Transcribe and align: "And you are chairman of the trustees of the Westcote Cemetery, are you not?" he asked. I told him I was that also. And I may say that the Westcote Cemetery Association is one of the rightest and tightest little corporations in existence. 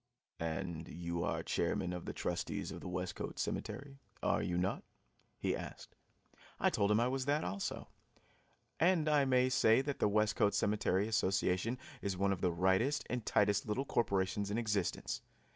"And 0.39 0.87
you 0.87 1.23
are 1.23 1.43
chairman 1.43 1.93
of 1.93 2.05
the 2.05 2.11
trustees 2.11 2.71
of 2.71 2.81
the 2.81 2.87
Westcote 2.87 3.37
Cemetery, 3.37 3.99
are 4.23 4.41
you 4.41 4.57
not?" 4.57 4.83
he 5.37 5.55
asked. 5.55 5.95
I 6.59 6.71
told 6.71 6.89
him 6.89 6.99
I 6.99 7.07
was 7.07 7.25
that 7.25 7.43
also. 7.43 7.87
And 8.79 9.07
I 9.07 9.25
may 9.25 9.47
say 9.47 9.79
that 9.83 9.99
the 9.99 10.09
Westcote 10.09 10.55
Cemetery 10.55 11.07
Association 11.07 11.77
is 12.01 12.17
one 12.17 12.31
of 12.33 12.41
the 12.41 12.51
rightest 12.51 13.05
and 13.11 13.23
tightest 13.23 13.67
little 13.67 13.85
corporations 13.85 14.49
in 14.49 14.57
existence. 14.57 15.21